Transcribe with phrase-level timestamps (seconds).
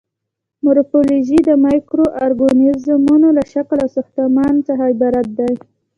[0.63, 5.51] مورفولوژي د مایکرو ارګانیزمونو له شکل او ساختمان څخه عبارت دی.